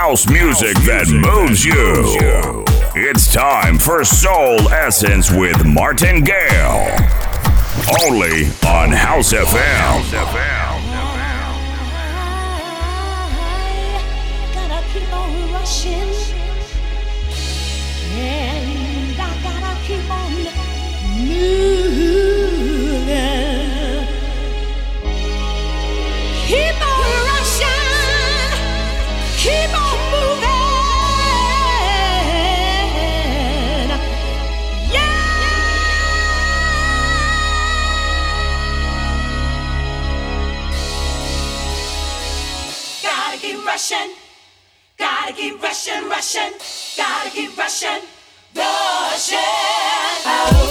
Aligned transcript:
house 0.00 0.26
music 0.30 0.74
that 0.78 1.06
moves 1.08 1.62
you. 1.62 2.64
It's 2.94 3.30
time 3.30 3.78
for 3.78 4.02
Soul 4.02 4.70
Essence 4.70 5.30
with 5.30 5.62
Martin 5.66 6.24
Gale. 6.24 6.88
Only 8.06 8.46
on 8.66 8.92
House 8.92 9.34
FM. 9.34 10.59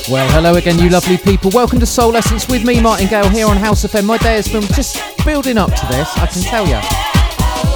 Well, 0.09 0.29
hello 0.31 0.55
again, 0.55 0.79
you 0.79 0.89
lovely 0.89 1.17
people. 1.17 1.51
Welcome 1.53 1.81
to 1.81 1.85
Soul 1.85 2.15
Essence 2.15 2.47
with 2.47 2.63
me, 2.63 2.79
Martin 2.79 3.07
Gale, 3.07 3.27
here 3.27 3.47
on 3.47 3.57
House 3.57 3.83
FM. 3.85 4.05
My 4.05 4.17
day 4.19 4.35
has 4.35 4.47
been 4.47 4.61
just 4.61 5.01
building 5.25 5.57
up 5.57 5.69
to 5.69 5.85
this, 5.87 6.17
I 6.17 6.27
can 6.27 6.41
tell 6.43 6.65
you. 6.65 6.79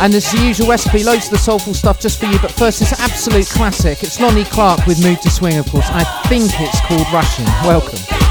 And 0.01 0.13
there's 0.13 0.31
the 0.31 0.39
usual 0.39 0.69
recipe, 0.69 1.03
loads 1.03 1.25
of 1.25 1.31
the 1.31 1.37
soulful 1.37 1.73
stuff 1.73 1.99
just 1.99 2.21
for 2.21 2.27
you. 2.27 2.39
But 2.39 2.51
first, 2.51 2.81
it's 2.81 2.93
an 2.93 2.99
absolute 3.01 3.47
classic. 3.47 4.01
It's 4.01 4.21
Lonnie 4.21 4.45
Clark 4.45 4.87
with 4.87 5.03
Mood 5.03 5.21
to 5.23 5.29
Swing, 5.29 5.57
of 5.57 5.69
course. 5.69 5.89
I 5.89 6.05
think 6.29 6.51
it's 6.59 6.79
called 6.81 7.07
Russian. 7.11 7.45
Welcome. 7.67 8.22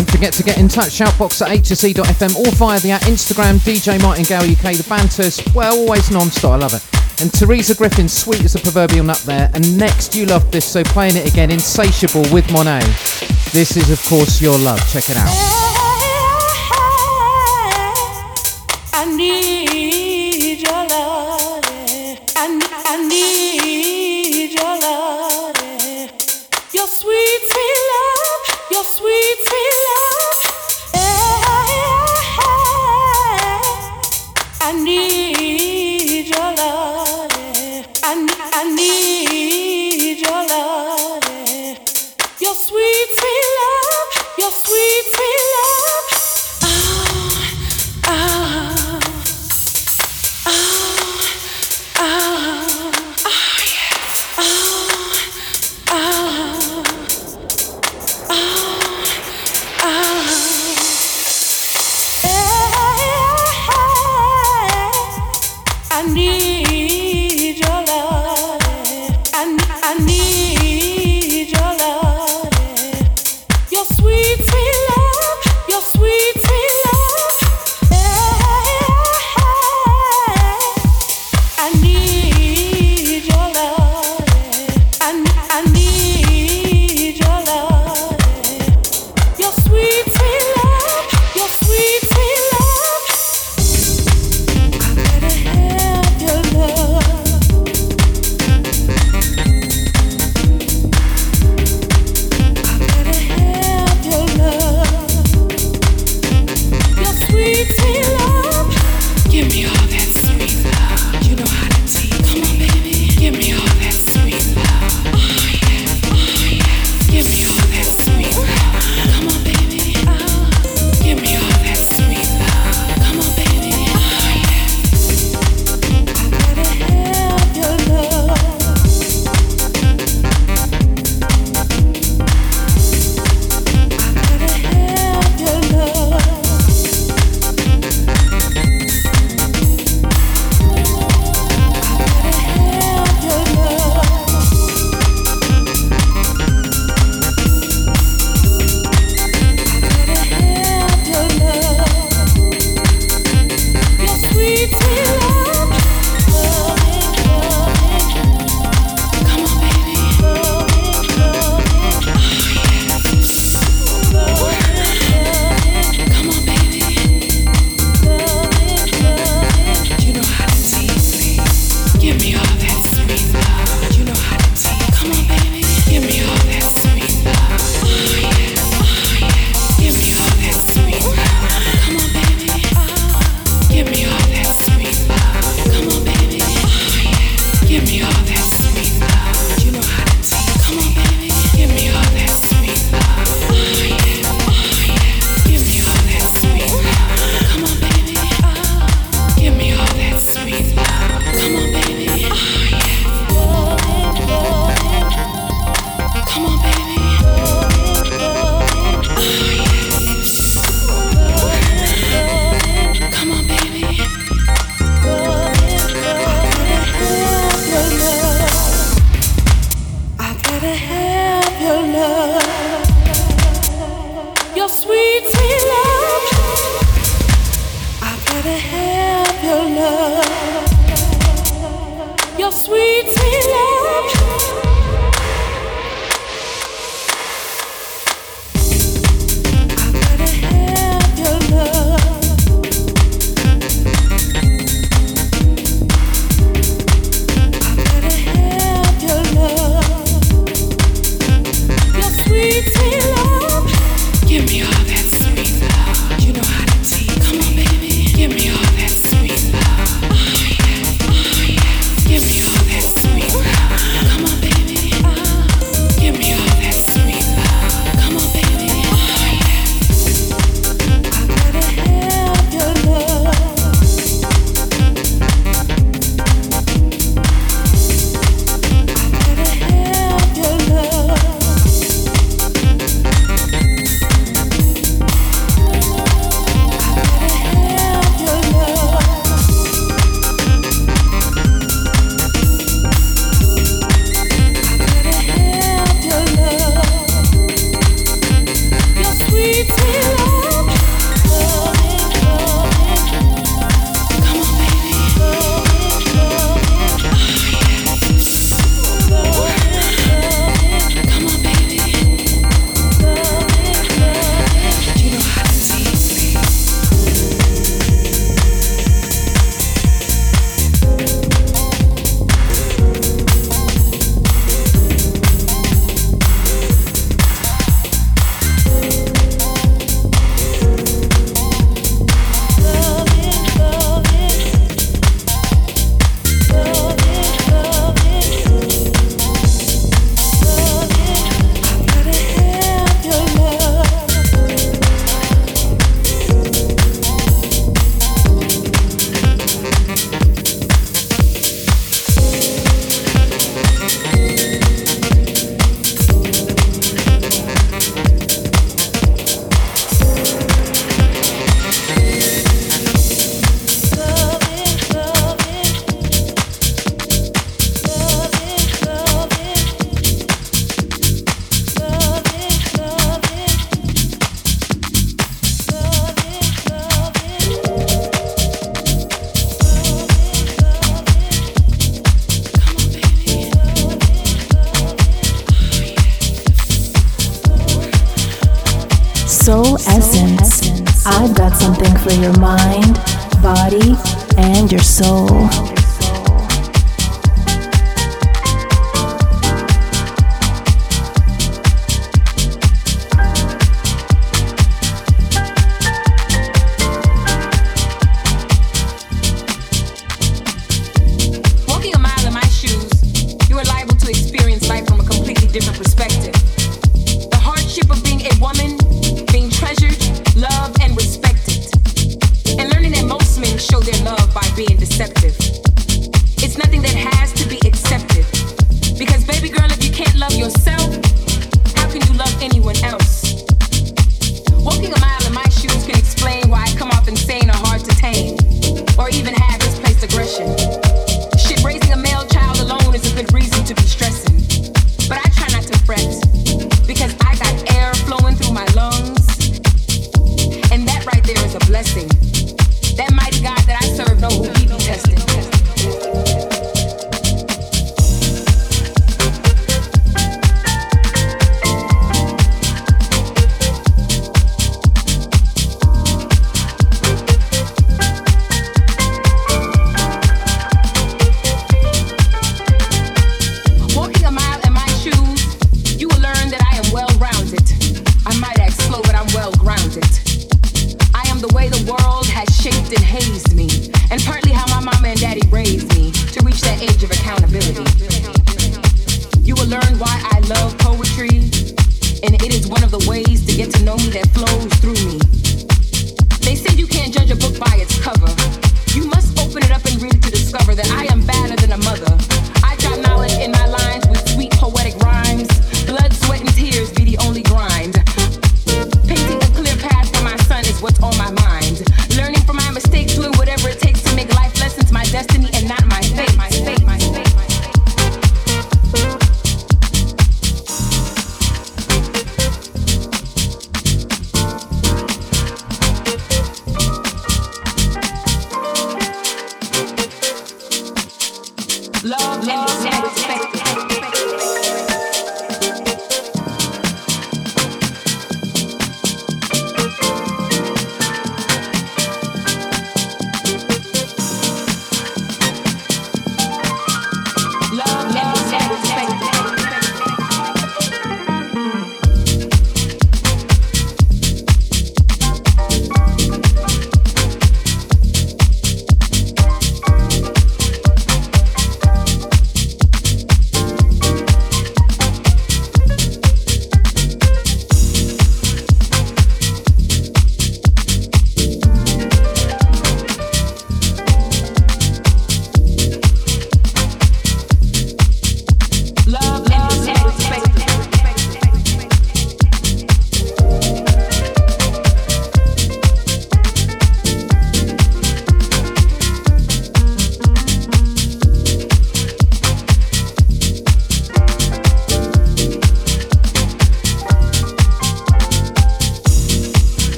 Don't 0.00 0.10
forget 0.12 0.32
to 0.32 0.42
get 0.42 0.56
in 0.56 0.66
touch, 0.66 0.98
shoutbox 0.98 1.42
at 1.42 1.58
hsc.fm 1.58 2.34
or 2.34 2.50
via 2.52 2.80
the 2.80 2.90
at 2.90 3.02
Instagram, 3.02 3.58
DJ 3.58 4.00
Martingale 4.00 4.50
UK, 4.50 4.74
the 4.78 4.86
banters, 4.88 5.42
well, 5.54 5.76
always 5.76 6.10
non-stop, 6.10 6.52
I 6.52 6.56
love 6.56 6.72
it. 6.72 7.20
And 7.20 7.30
Teresa 7.30 7.74
Griffin, 7.74 8.08
sweet 8.08 8.42
as 8.42 8.54
a 8.54 8.60
proverbial 8.60 9.04
nut 9.04 9.22
there. 9.26 9.50
And 9.52 9.76
next, 9.76 10.14
you 10.14 10.24
love 10.24 10.50
this, 10.50 10.64
so 10.64 10.82
playing 10.84 11.16
it 11.16 11.30
again, 11.30 11.50
Insatiable 11.50 12.24
with 12.32 12.50
Monet. 12.50 12.80
This 13.52 13.76
is, 13.76 13.90
of 13.90 14.02
course, 14.06 14.40
your 14.40 14.56
love. 14.56 14.80
Check 14.90 15.10
it 15.10 15.18
out. 15.18 15.59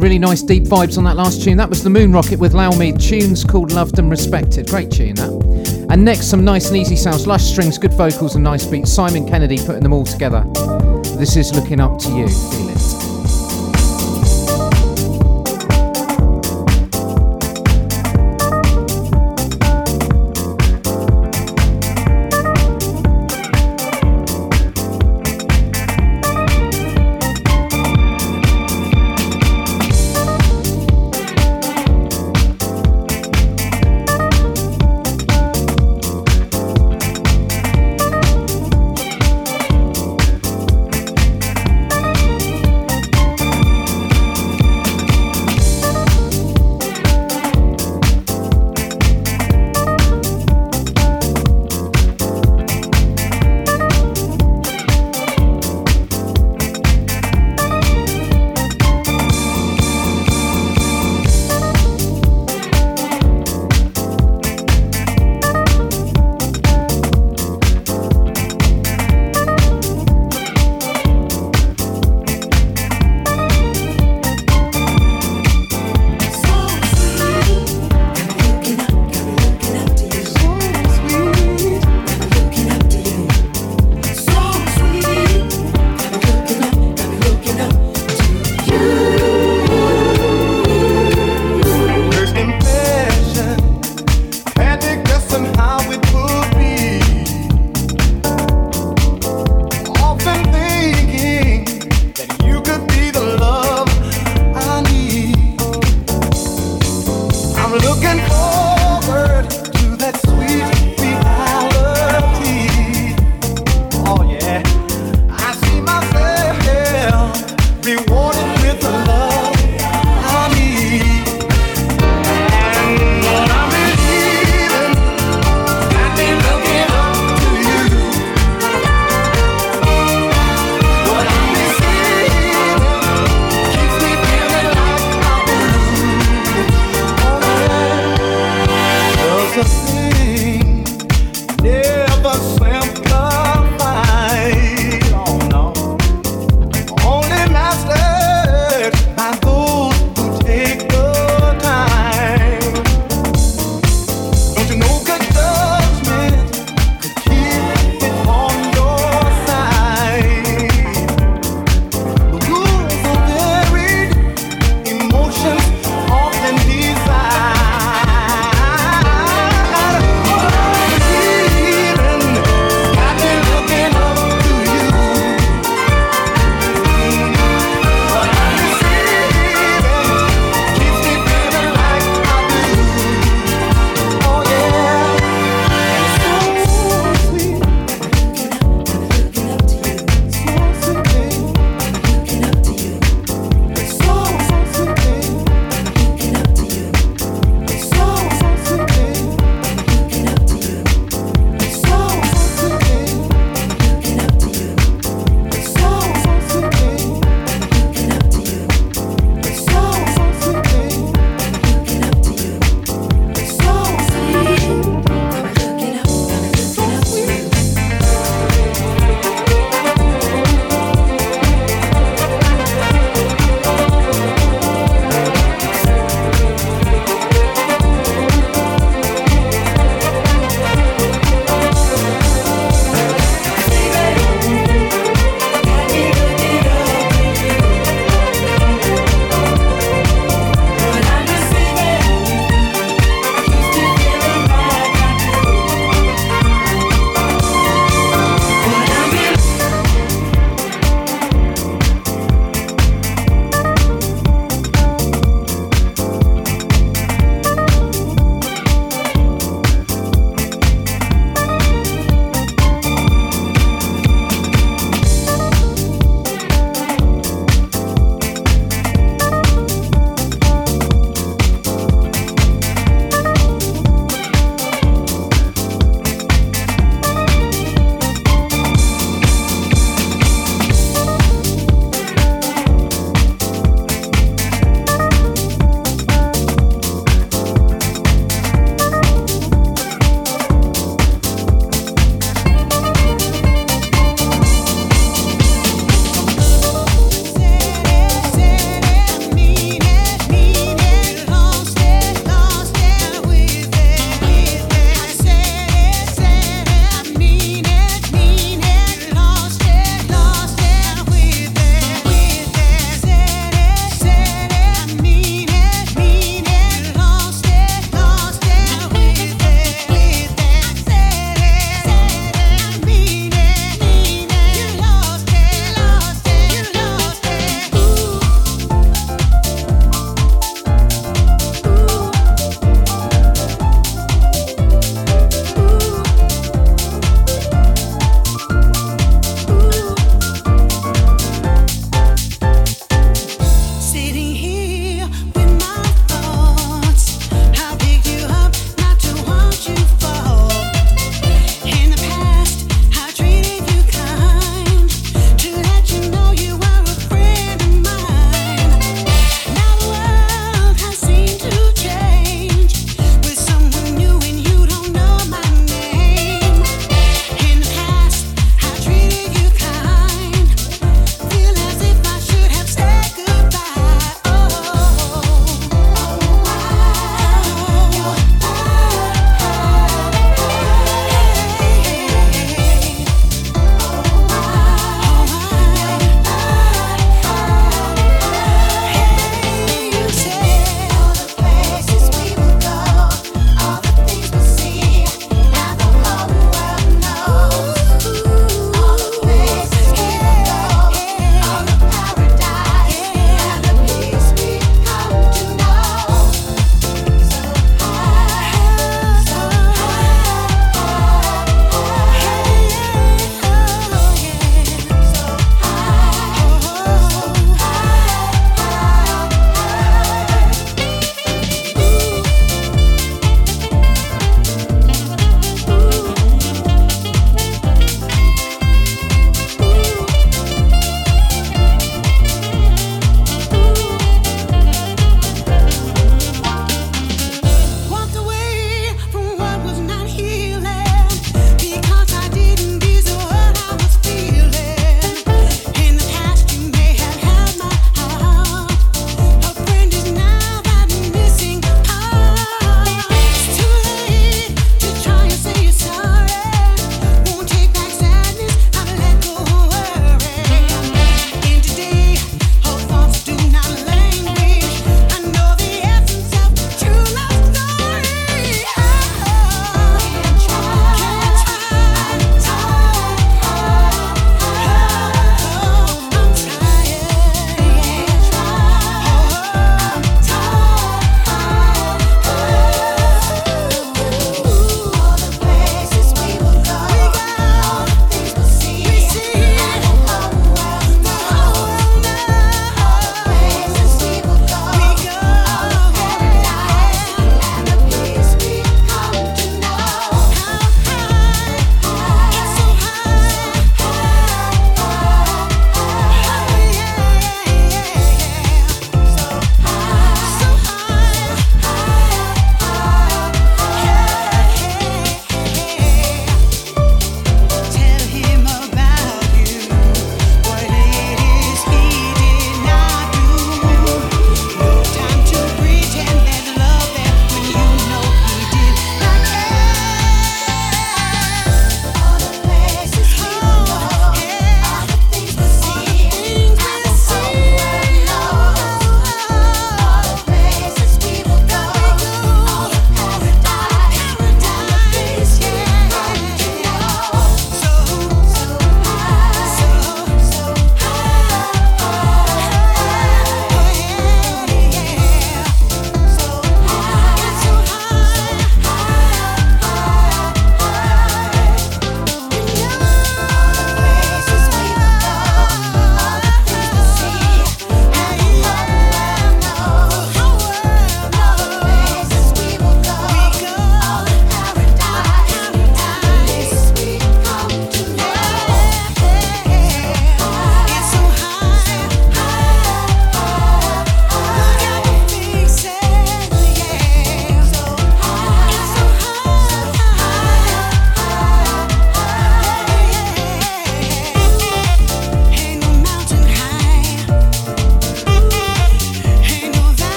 Really 0.00 0.18
nice 0.18 0.42
deep 0.42 0.64
vibes 0.64 0.98
on 0.98 1.04
that 1.04 1.16
last 1.16 1.42
tune. 1.42 1.56
That 1.56 1.68
was 1.68 1.82
the 1.82 1.90
Moon 1.90 2.12
Rocket 2.12 2.38
with 2.38 2.52
Laumead. 2.52 3.00
Tunes 3.00 3.44
called 3.44 3.72
Loved 3.72 3.98
and 3.98 4.10
Respected. 4.10 4.68
Great 4.68 4.90
tune 4.90 5.14
that. 5.16 5.86
And 5.90 6.04
next, 6.04 6.28
some 6.28 6.44
nice 6.44 6.68
and 6.68 6.76
easy 6.76 6.96
sounds, 6.96 7.26
lush 7.26 7.44
strings, 7.44 7.78
good 7.78 7.94
vocals, 7.94 8.34
and 8.34 8.44
nice 8.44 8.66
beats. 8.66 8.92
Simon 8.92 9.26
Kennedy 9.26 9.56
putting 9.58 9.82
them 9.82 9.92
all 9.92 10.04
together. 10.04 10.44
This 11.16 11.36
is 11.36 11.54
looking 11.54 11.80
up 11.80 11.98
to 12.00 12.08
you. 12.10 12.57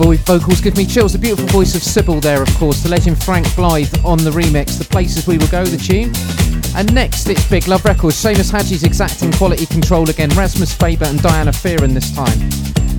That 0.00 0.06
lady's 0.08 0.20
vo- 0.24 0.38
vocals 0.38 0.60
give 0.60 0.76
me 0.76 0.86
chills. 0.86 1.12
The 1.12 1.18
beautiful 1.18 1.46
voice 1.48 1.74
of 1.74 1.82
Sybil 1.82 2.20
there, 2.20 2.42
of 2.42 2.48
course. 2.56 2.82
The 2.82 2.88
legend 2.88 3.22
Frank 3.22 3.54
Blythe 3.54 3.92
on 4.04 4.18
the 4.18 4.30
remix. 4.30 4.78
The 4.78 4.84
Places 4.84 5.26
We 5.26 5.38
Will 5.38 5.48
Go, 5.48 5.64
the 5.64 5.76
tune. 5.76 6.12
And 6.76 6.92
next, 6.94 7.28
it's 7.28 7.46
Big 7.48 7.66
Love 7.68 7.84
Records. 7.84 8.16
Seamus 8.16 8.50
Haji's 8.50 8.82
exacting 8.84 9.32
quality 9.32 9.66
control 9.66 10.08
again. 10.08 10.30
Rasmus 10.30 10.72
Faber 10.74 11.06
and 11.06 11.20
Diana 11.22 11.50
Fearon 11.50 11.92
this 11.92 12.14
time. 12.14 12.40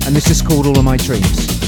And 0.06 0.16
this 0.16 0.30
is 0.30 0.42
called 0.42 0.68
All 0.68 0.78
of 0.78 0.84
My 0.84 0.98
Dreams. 0.98 1.61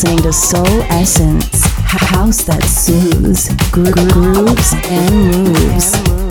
Listening 0.00 0.22
to 0.22 0.32
Soul 0.32 0.82
Essence, 0.82 1.64
house 1.82 2.44
that 2.44 2.62
soothes, 2.62 3.48
gro- 3.72 3.90
gro- 3.90 4.44
grooves, 4.44 4.72
and 4.84 5.12
moves. 5.32 6.27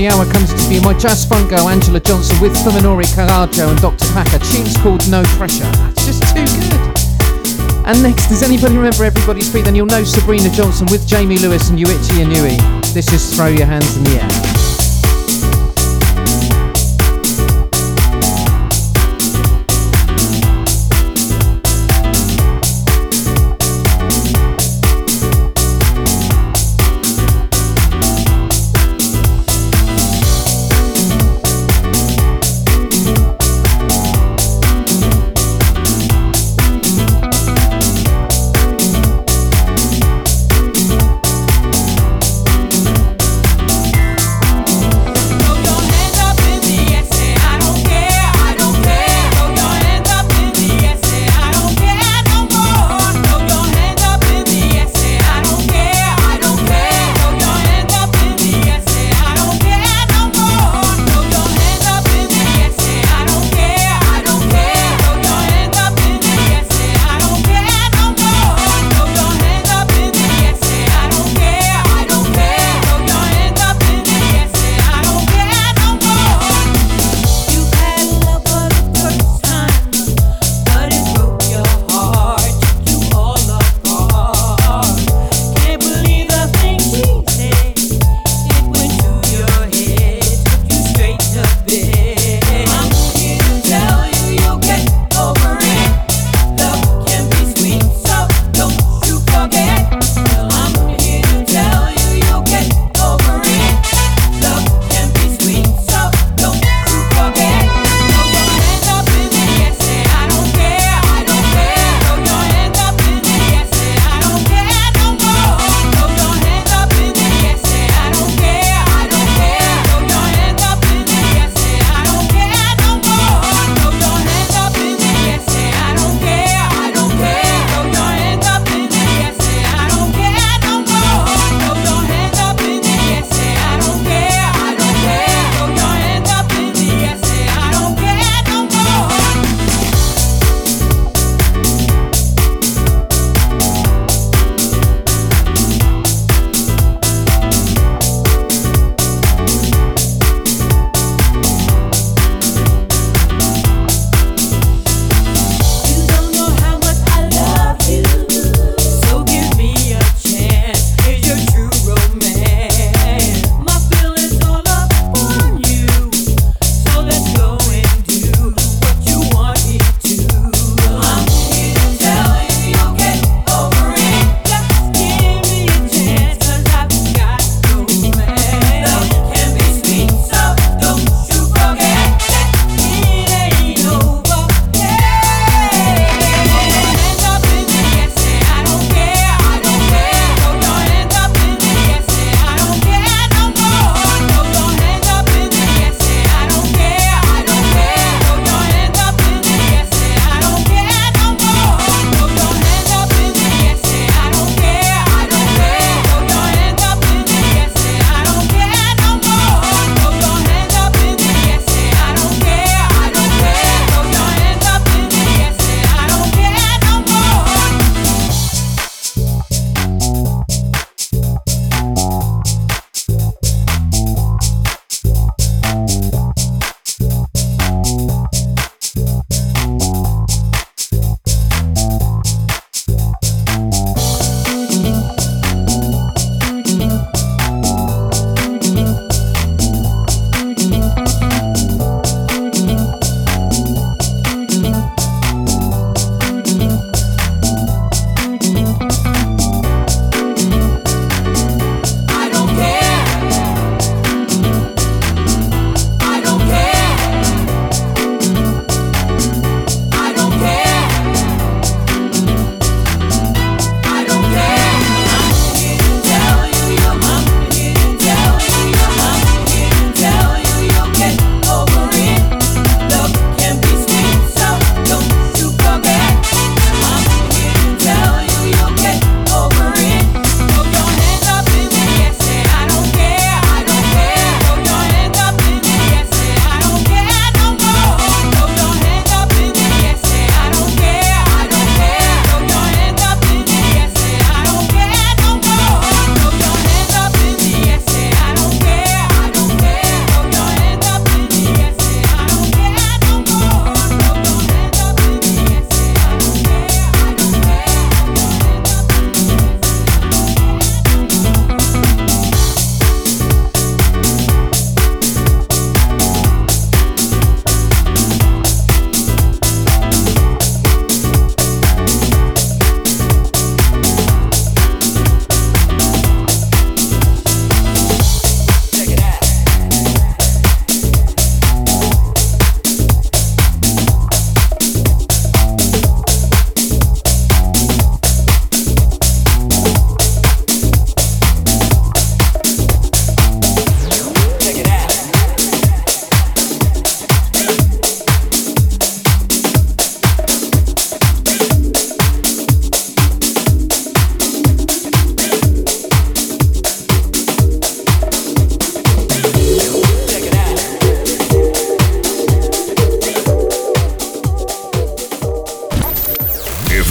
The 0.00 0.08
hour 0.08 0.24
comes 0.32 0.48
to 0.48 0.68
be 0.70 0.80
my 0.80 0.94
jazz 0.94 1.26
funk 1.26 1.50
girl 1.50 1.68
Angela 1.68 2.00
Johnson 2.00 2.40
with 2.40 2.54
Fuminori 2.64 3.04
Kagajo 3.04 3.68
and 3.68 3.78
Dr. 3.82 4.06
Packer. 4.14 4.38
Tune's 4.38 4.74
called 4.78 5.06
No 5.10 5.22
Pressure. 5.36 5.70
It's 5.92 6.06
just 6.06 6.22
too 6.34 6.40
good. 6.40 7.86
And 7.86 8.02
next, 8.02 8.28
does 8.30 8.42
anybody 8.42 8.78
remember 8.78 9.04
Everybody's 9.04 9.52
Free? 9.52 9.60
Then 9.60 9.74
you'll 9.74 9.84
know 9.84 10.02
Sabrina 10.02 10.48
Johnson 10.48 10.86
with 10.90 11.06
Jamie 11.06 11.36
Lewis 11.36 11.68
and 11.68 11.78
Yuichi 11.78 12.24
Inui. 12.24 12.56
This 12.94 13.12
is 13.12 13.36
Throw 13.36 13.48
Your 13.48 13.66
Hands 13.66 13.94
in 13.98 14.04
the 14.04 14.22
Air. 14.22 14.39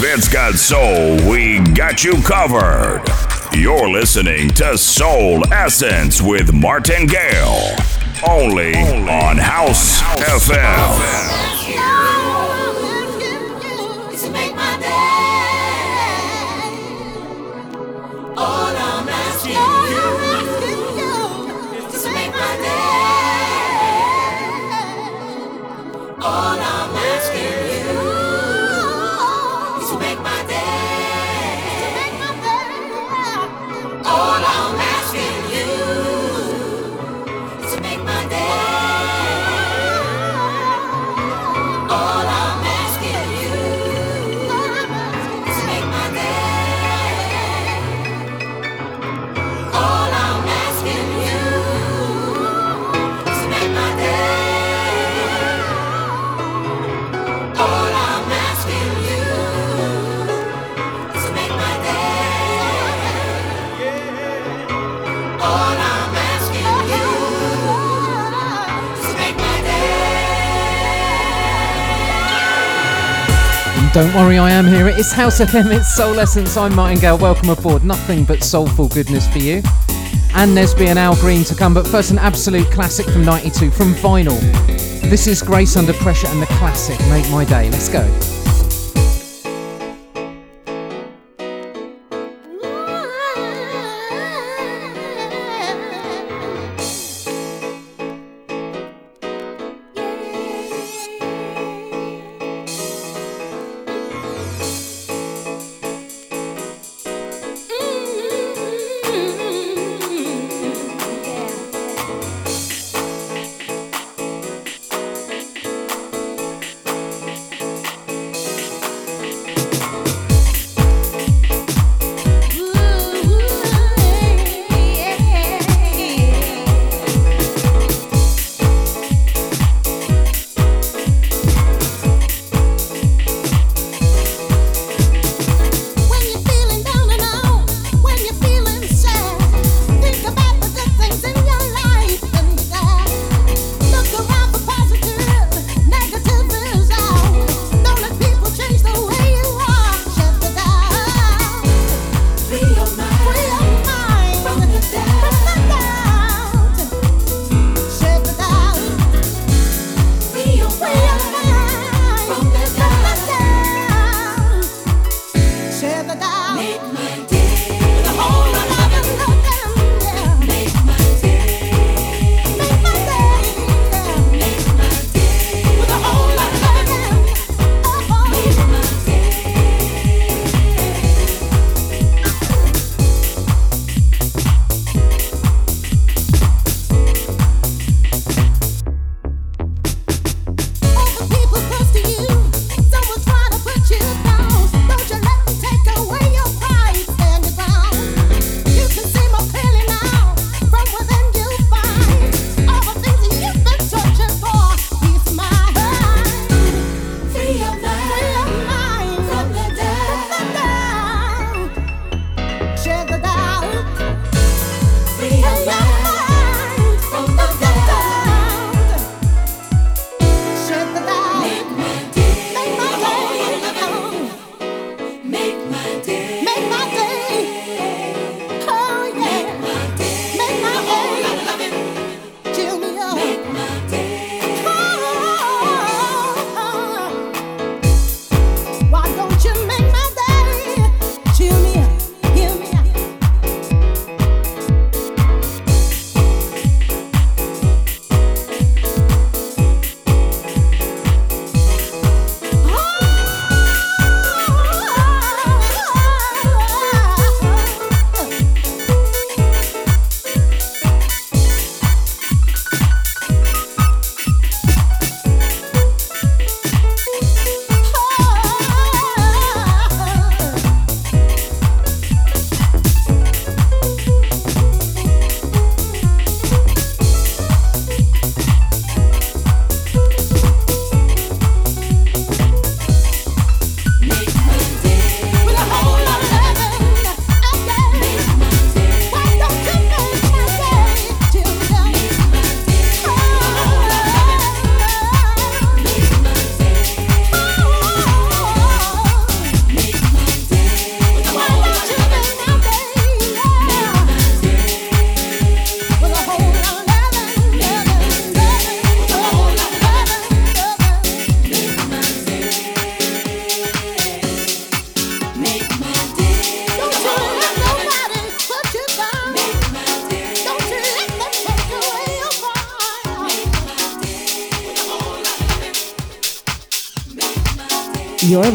It's 0.02 0.28
got 0.28 0.54
soul, 0.54 1.16
we 1.30 1.58
got 1.74 2.04
you 2.04 2.14
covered. 2.22 3.02
You're 3.52 3.88
listening 3.90 4.48
to 4.50 4.78
Soul 4.78 5.44
Essence 5.52 6.22
with 6.22 6.52
Martin 6.52 7.06
Gale. 7.06 7.74
Only 8.26 8.74
on 8.76 9.36
House 9.36 10.00
FM. 10.20 11.49
Don't 73.92 74.14
worry, 74.14 74.38
I 74.38 74.50
am 74.50 74.68
here. 74.68 74.86
It's 74.86 75.10
House 75.10 75.40
FM, 75.40 75.76
it's 75.76 75.92
Soul 75.92 76.20
Essence. 76.20 76.56
I'm 76.56 76.72
Martin 76.76 77.00
Gale. 77.00 77.18
Welcome 77.18 77.50
aboard. 77.50 77.82
Nothing 77.82 78.24
but 78.24 78.44
soulful 78.44 78.86
goodness 78.86 79.26
for 79.28 79.38
you. 79.38 79.62
And 80.32 80.56
Nesby 80.56 80.86
and 80.86 80.96
Al 80.96 81.16
Green 81.16 81.42
to 81.42 81.56
come, 81.56 81.74
but 81.74 81.88
first, 81.88 82.12
an 82.12 82.18
absolute 82.18 82.70
classic 82.70 83.06
from 83.06 83.24
92 83.24 83.72
from 83.72 83.94
vinyl. 83.94 84.40
This 85.10 85.26
is 85.26 85.42
Grace 85.42 85.76
Under 85.76 85.92
Pressure 85.92 86.28
and 86.28 86.40
the 86.40 86.46
classic 86.46 87.00
Make 87.08 87.28
My 87.32 87.44
Day. 87.44 87.68
Let's 87.68 87.88
go. 87.88 88.06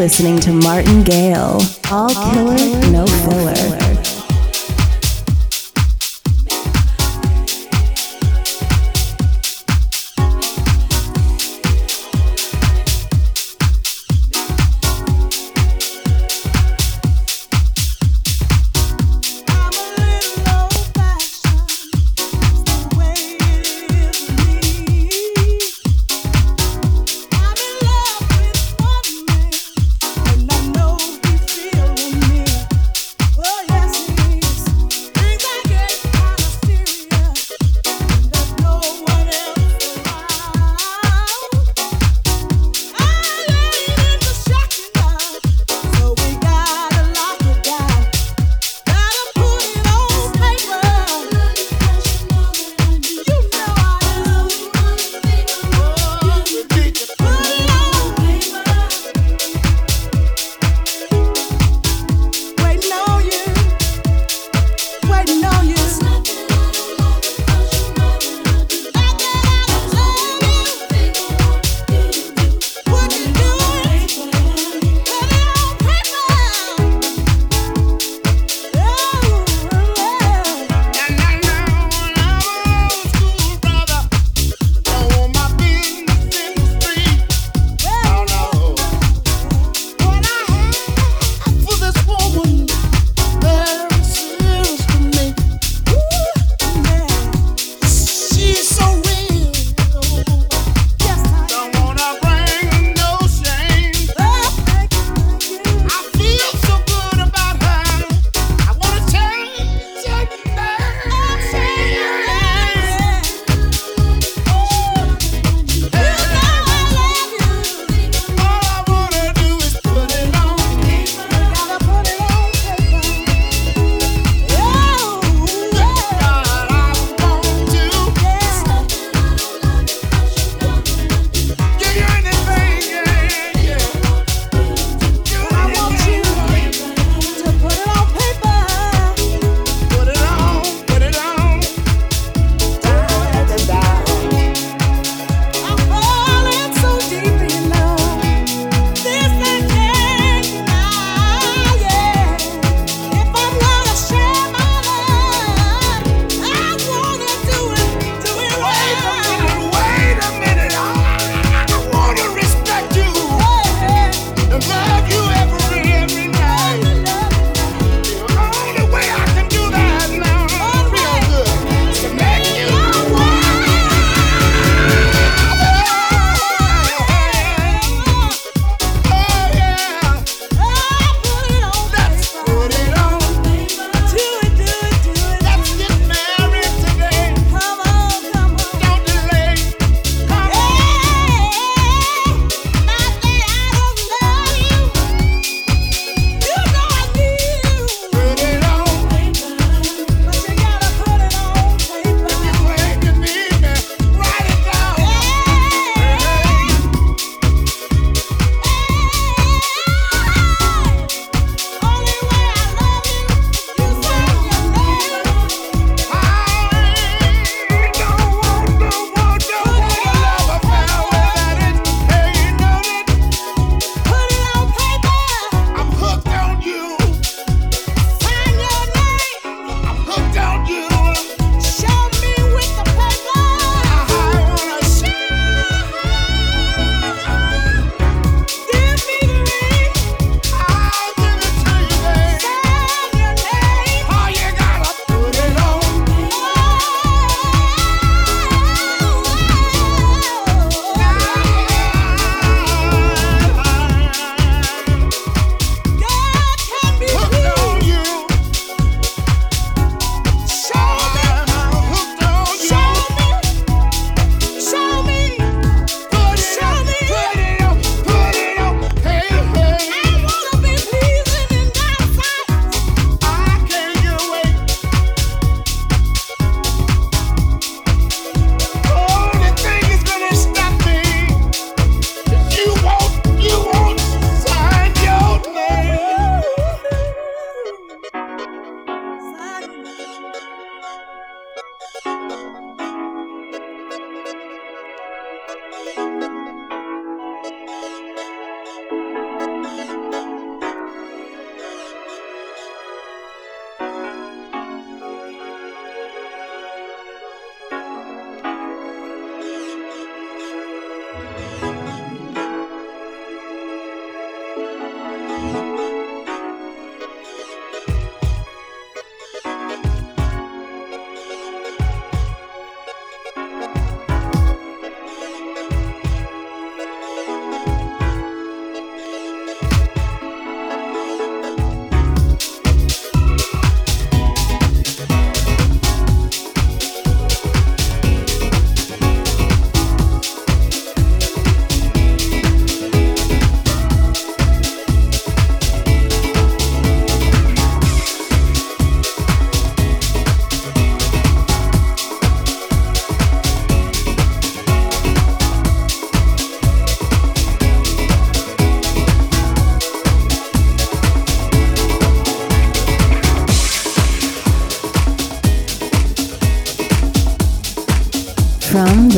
Listening 0.05 0.39
to 0.39 0.51
Martin 0.51 1.01
Gale. 1.01 1.59
All 1.89 2.13
killer, 2.13 2.91
no 2.91 3.07
filler. 3.07 3.84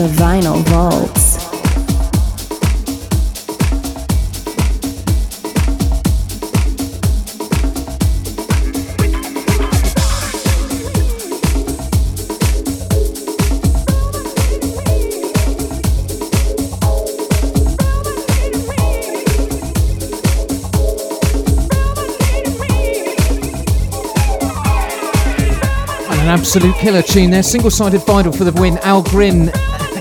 The 0.08 0.14
vinyl 0.24 0.64
vaults. 0.68 1.28
Absolute 26.30 26.76
killer 26.76 27.02
tune 27.02 27.32
there. 27.32 27.44
Single 27.44 27.70
sided 27.72 28.02
vinyl 28.02 28.36
for 28.36 28.44
the 28.46 28.54
win. 28.54 28.78
Al 28.80 29.02
Green, 29.02 29.52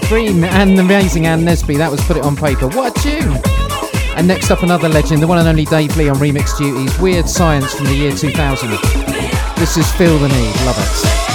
Green 0.09 0.45
and 0.45 0.79
the 0.79 0.83
amazing 0.83 1.27
Ann 1.27 1.45
Nesby. 1.45 1.77
That 1.79 1.91
was 1.91 2.01
Put 2.03 2.17
It 2.17 2.23
On 2.23 2.37
Paper. 2.37 2.69
What 2.69 2.97
a 2.97 3.03
tune! 3.03 3.41
And 4.17 4.29
next 4.29 4.51
up, 4.53 4.63
another 4.63 4.89
legend, 4.89 5.21
the 5.21 5.27
one 5.27 5.39
and 5.39 5.49
only 5.49 5.65
Dave 5.65 5.97
Lee 5.97 6.09
on 6.09 6.17
remix 6.17 6.57
duties. 6.57 6.97
Weird 7.01 7.29
Science 7.29 7.75
from 7.75 7.87
the 7.87 7.95
year 7.95 8.13
2000. 8.13 8.71
This 9.57 9.77
is 9.77 9.91
Feel 9.93 10.17
the 10.19 10.29
Need. 10.29 10.57
Love 10.65 10.79
it. 10.79 11.26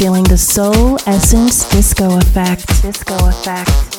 feeling 0.00 0.24
the 0.24 0.38
soul 0.38 0.96
essence 1.06 1.68
disco 1.68 2.16
effect. 2.16 2.66
Disco 2.80 3.16
effect. 3.28 3.89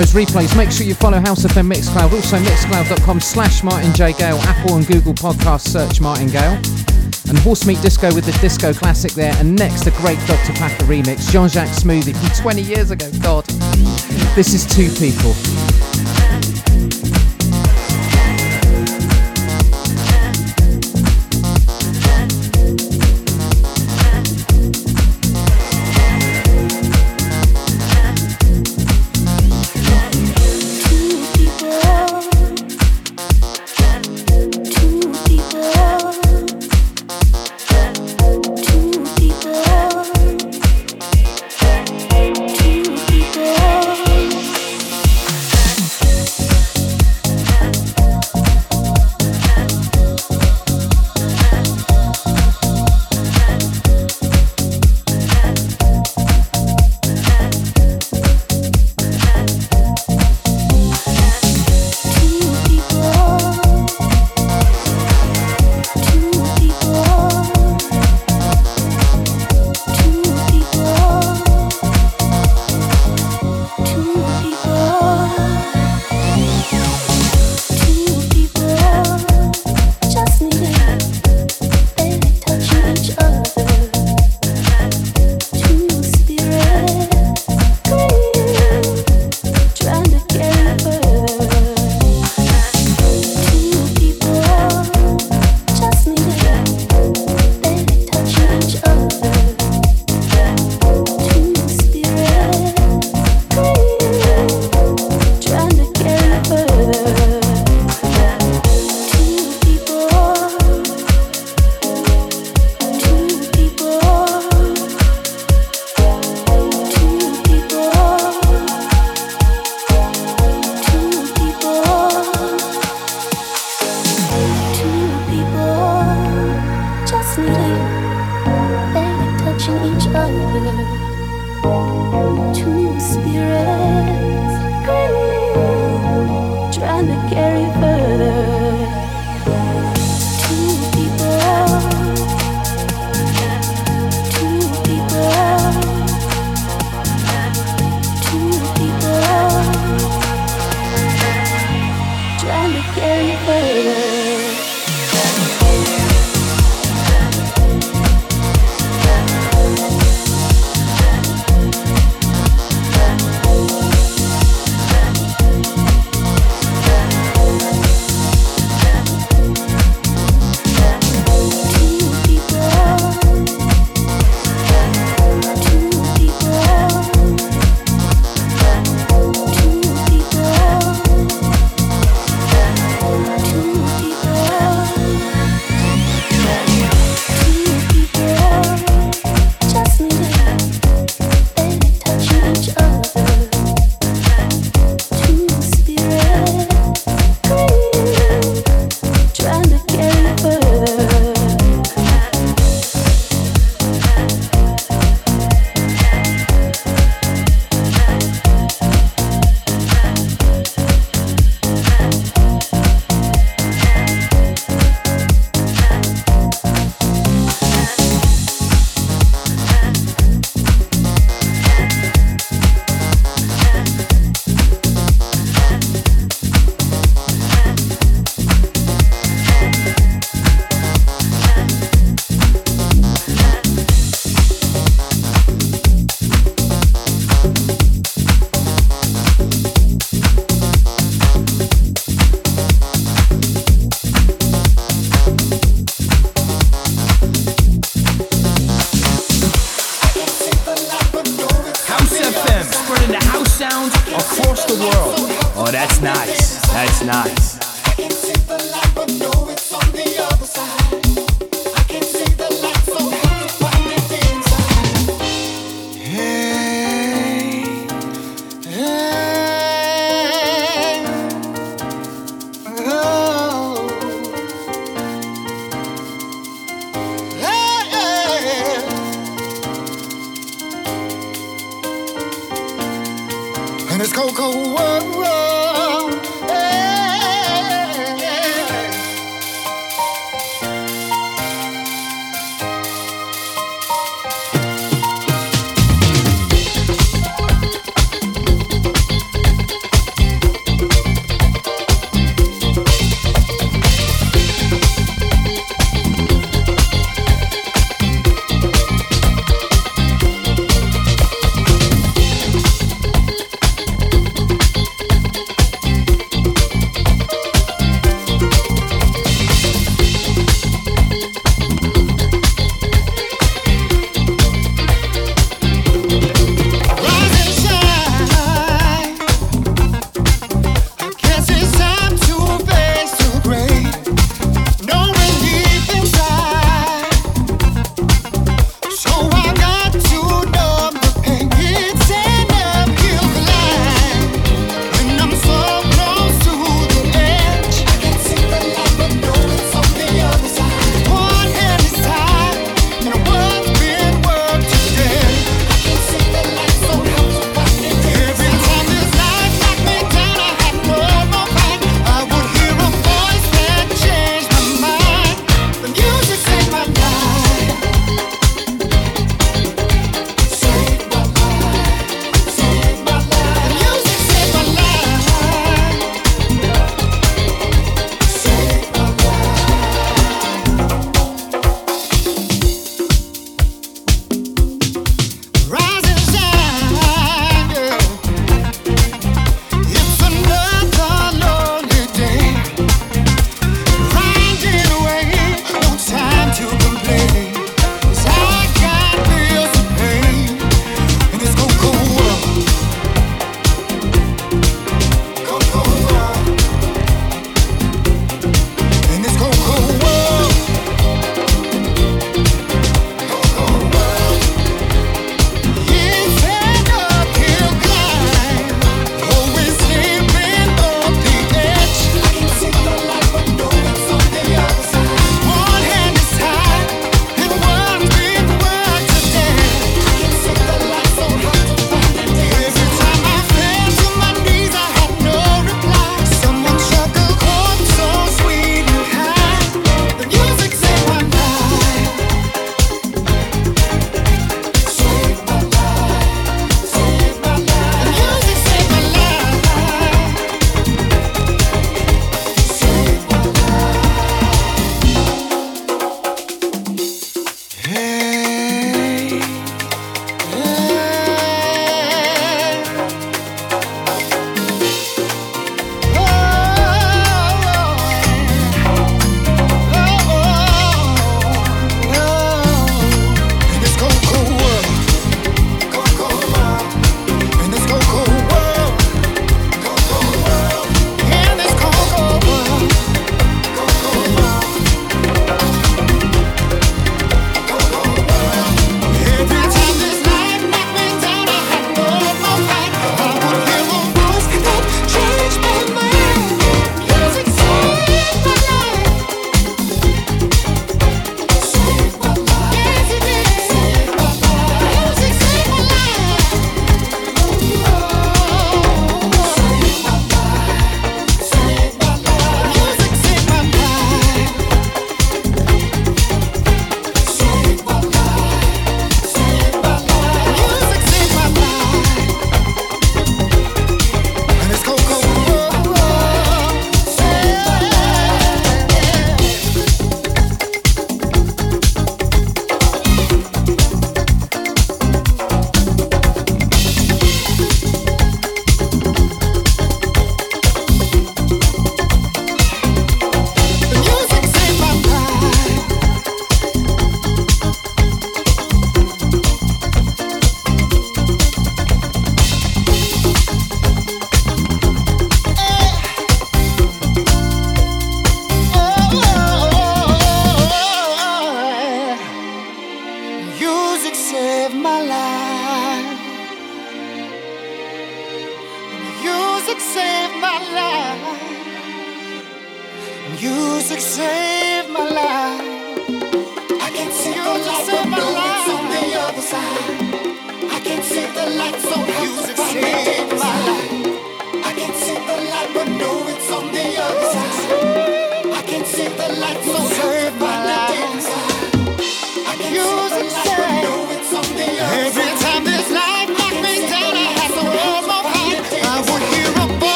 those 0.00 0.14
replays, 0.14 0.56
make 0.56 0.70
sure 0.70 0.86
you 0.86 0.94
follow 0.94 1.18
House 1.18 1.44
FM 1.44 1.70
Mixcloud, 1.70 2.12
also 2.12 2.38
mixcloud.com 2.38 3.20
slash 3.20 3.62
Martin 3.62 3.92
J. 3.92 4.14
Gale, 4.14 4.38
Apple 4.38 4.76
and 4.76 4.86
Google 4.86 5.12
Podcasts 5.12 5.68
search 5.68 6.00
Martin 6.00 6.28
Gale. 6.28 6.58
And 7.28 7.38
Horse 7.40 7.66
Meat 7.66 7.82
Disco 7.82 8.12
with 8.14 8.24
the 8.24 8.32
disco 8.40 8.72
classic 8.72 9.12
there, 9.12 9.34
and 9.36 9.54
next 9.56 9.84
the 9.84 9.90
great 9.92 10.18
Dr. 10.26 10.54
Packer 10.54 10.86
remix, 10.86 11.30
Jean-Jacques 11.30 11.68
Smoothie 11.68 12.16
from 12.16 12.42
20 12.42 12.62
years 12.62 12.90
ago, 12.90 13.10
God. 13.20 13.44
This 14.34 14.54
is 14.54 14.64
Two 14.64 14.88
People. 14.98 15.34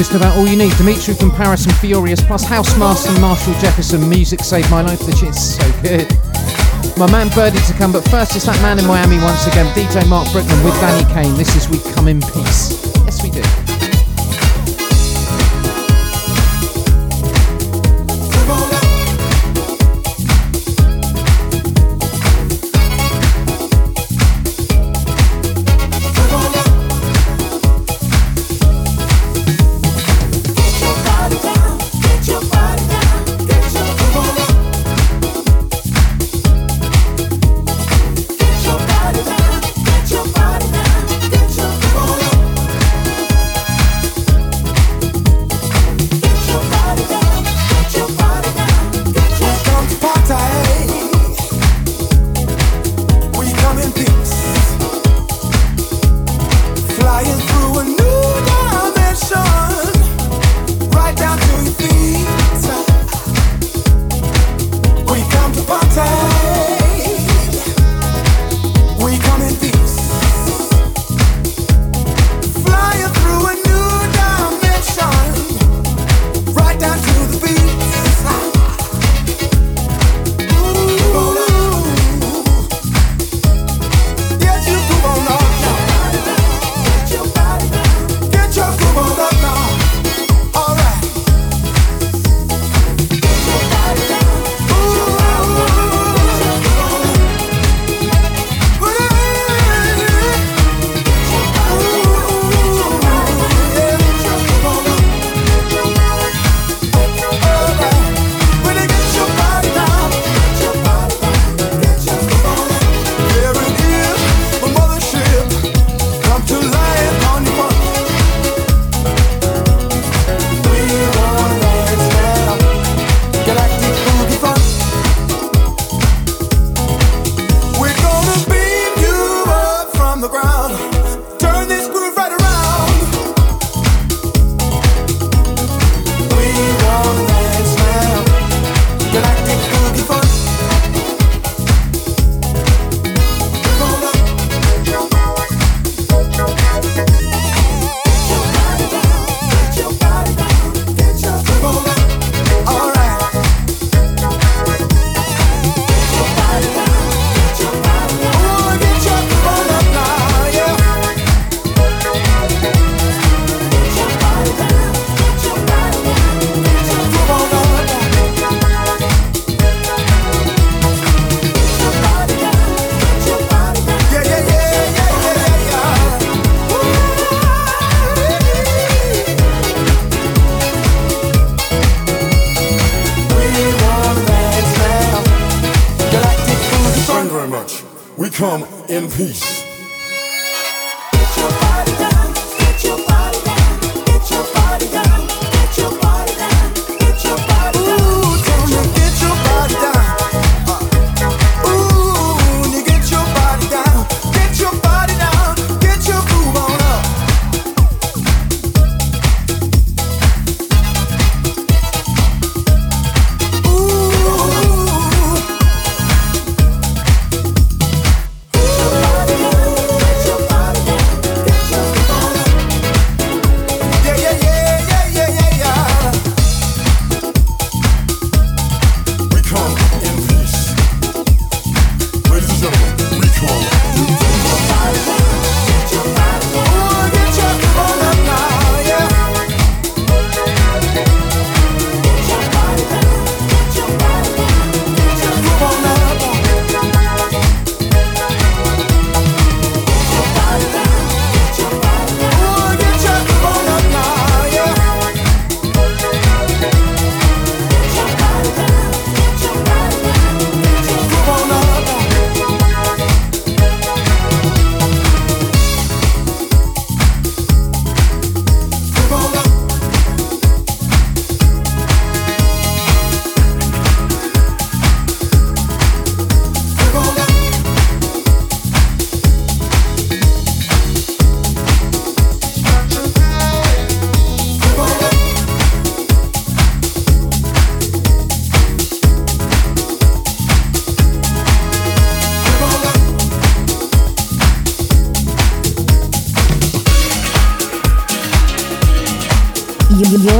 just 0.00 0.14
about 0.14 0.34
all 0.38 0.48
you 0.48 0.56
need. 0.56 0.72
Dimitri 0.78 1.12
from 1.12 1.30
Paris 1.30 1.66
and 1.66 1.74
Furious, 1.76 2.22
plus 2.22 2.42
Housemaster 2.46 3.20
Marshall 3.20 3.52
Jefferson. 3.60 4.08
Music 4.08 4.40
saved 4.40 4.70
my 4.70 4.80
life. 4.80 4.98
The 5.00 5.14
shit's 5.14 5.56
so 5.56 5.82
good. 5.82 6.08
My 6.98 7.10
man 7.12 7.28
Birdee 7.28 7.66
to 7.66 7.74
come, 7.74 7.92
but 7.92 8.08
first 8.08 8.34
it's 8.34 8.46
that 8.46 8.58
man 8.62 8.78
in 8.78 8.86
Miami 8.86 9.18
once 9.18 9.46
again, 9.46 9.66
DJ 9.74 10.08
Mark 10.08 10.26
Brickman 10.28 10.64
with 10.64 10.72
Danny 10.80 11.04
Kane. 11.12 11.36
This 11.36 11.54
is 11.54 11.68
We 11.68 11.78
Come 11.92 12.08
in 12.08 12.22
Peace. 12.32 12.79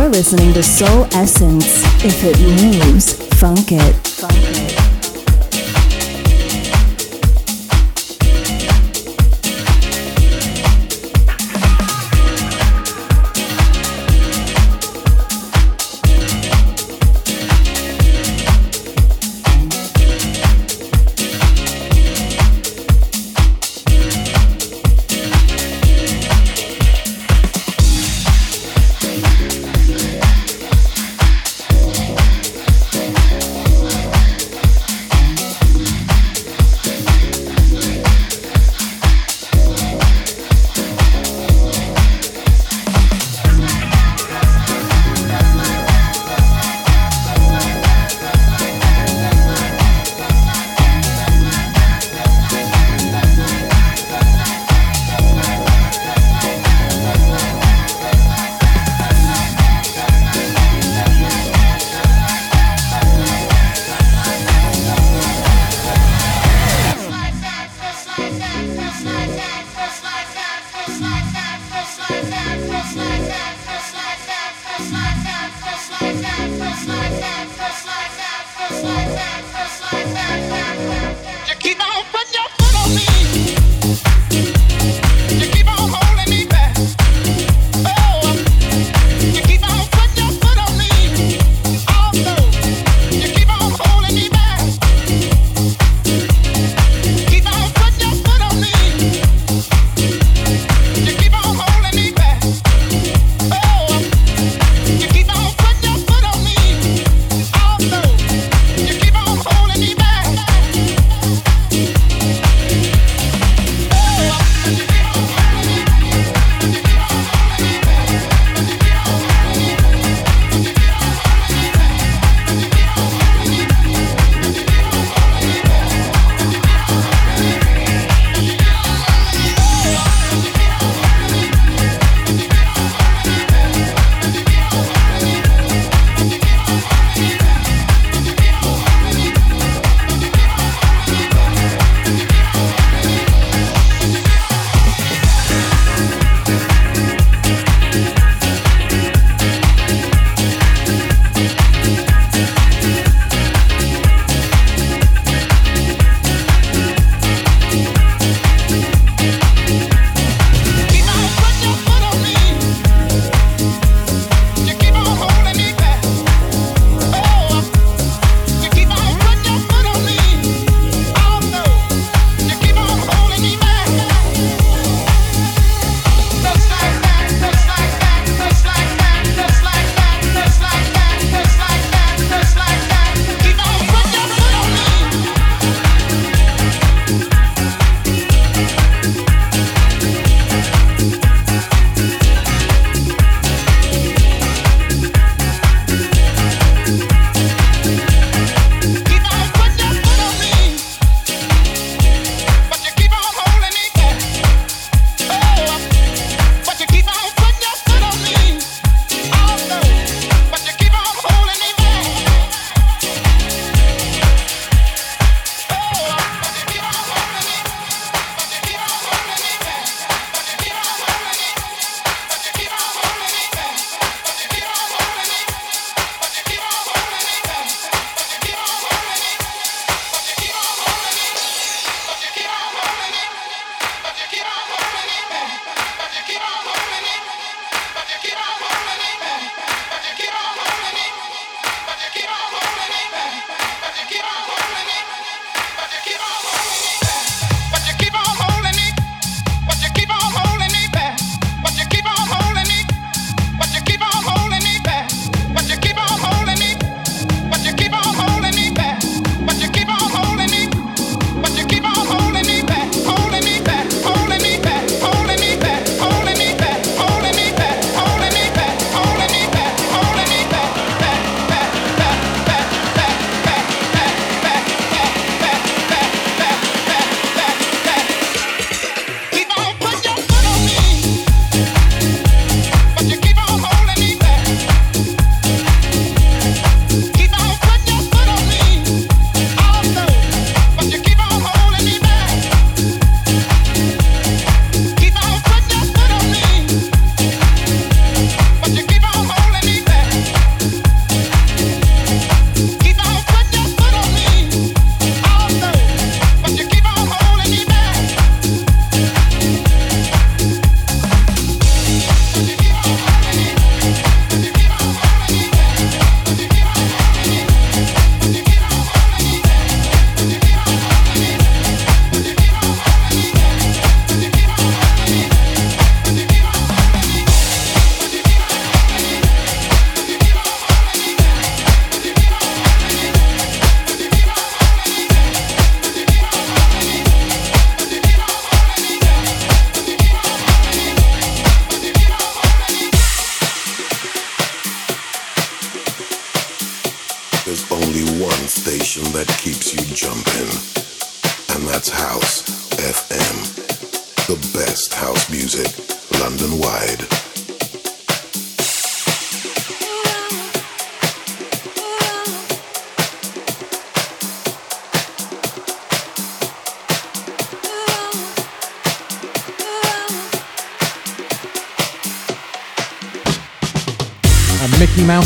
You're 0.01 0.09
listening 0.09 0.55
to 0.55 0.63
Soul 0.63 1.05
Essence. 1.13 1.85
If 2.03 2.25
it 2.25 2.41
moves, 2.41 3.13
funk 3.39 3.71
it. 3.71 3.95
Funk 4.07 4.33
it. 4.35 4.80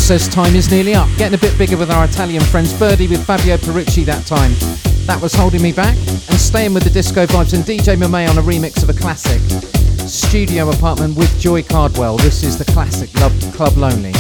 Says 0.05 0.29
time 0.29 0.55
is 0.55 0.71
nearly 0.71 0.95
up. 0.95 1.09
Getting 1.17 1.35
a 1.35 1.41
bit 1.41 1.57
bigger 1.57 1.79
with 1.79 1.91
our 1.91 2.05
Italian 2.05 2.43
friends. 2.43 2.75
Birdee 2.75 3.09
with 3.09 3.25
Fabio 3.25 3.57
Paricci 3.57 4.05
that 4.05 4.27
time. 4.27 4.53
That 5.07 5.19
was 5.19 5.33
holding 5.33 5.63
me 5.63 5.73
back. 5.73 5.97
And 5.97 6.39
staying 6.39 6.75
with 6.75 6.83
the 6.85 6.91
disco 6.91 7.25
vibes 7.25 7.55
and 7.55 7.65
DJ 7.65 7.97
Mamey 7.97 8.29
on 8.29 8.37
a 8.37 8.43
remix 8.43 8.83
of 8.83 8.91
a 8.91 8.93
classic. 8.93 9.41
Studio 10.07 10.69
apartment 10.69 11.17
with 11.17 11.41
Joi 11.41 11.63
Cardwell. 11.63 12.19
This 12.19 12.45
is 12.45 12.59
the 12.59 12.67
classic 12.67 13.19
Love 13.19 13.33
Club 13.55 13.79
Lonely. 13.79 14.13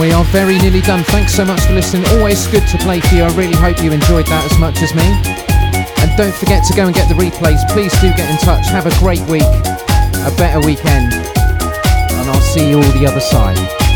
We 0.00 0.12
are 0.12 0.24
very 0.24 0.58
nearly 0.58 0.80
done. 0.80 1.04
Thanks 1.04 1.34
so 1.34 1.44
much 1.44 1.60
for 1.60 1.74
listening. 1.74 2.06
Always 2.16 2.46
good 2.46 2.66
to 2.68 2.78
play 2.78 3.00
for 3.00 3.14
you. 3.14 3.22
I 3.22 3.36
really 3.36 3.56
hope 3.56 3.82
you 3.82 3.92
enjoyed 3.92 4.26
that 4.26 4.50
as 4.50 4.58
much 4.58 4.80
as 4.80 4.94
me. 4.94 5.04
And 6.00 6.16
don't 6.16 6.34
forget 6.34 6.64
to 6.68 6.74
go 6.74 6.86
and 6.86 6.94
get 6.94 7.08
the 7.08 7.14
replays. 7.14 7.60
Please 7.68 7.92
do 8.00 8.08
get 8.16 8.30
in 8.30 8.38
touch. 8.38 8.66
Have 8.68 8.86
a 8.86 8.98
great 8.98 9.20
week, 9.28 9.42
a 9.44 10.32
better 10.38 10.60
weekend, 10.64 11.12
and 11.12 12.30
I'll 12.30 12.40
see 12.40 12.70
you 12.70 12.76
all 12.76 12.92
the 12.92 13.06
other 13.06 13.20
side. 13.20 13.89